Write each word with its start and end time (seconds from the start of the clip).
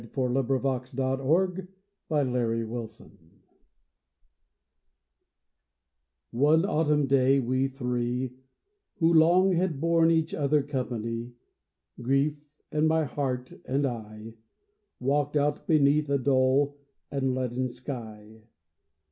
THE 0.01 0.07
CHAMBER 0.07 0.55
OF 0.67 0.87
SILENCE 0.87 1.67
One 6.31 6.65
autumn 6.65 7.05
day 7.05 7.39
we 7.39 7.67
three, 7.67 8.33
Who 8.95 9.13
long 9.13 9.51
had 9.51 9.79
borne 9.79 10.09
each 10.09 10.33
other 10.33 10.63
company— 10.63 11.33
Grief, 12.01 12.43
and 12.71 12.87
my 12.87 13.03
Heart, 13.05 13.53
and 13.65 13.85
I— 13.85 14.33
Walked 14.99 15.37
out 15.37 15.67
beneath 15.67 16.09
a 16.09 16.17
dull 16.17 16.77
and 17.11 17.35
leaden 17.35 17.69
sky. 17.69 18.41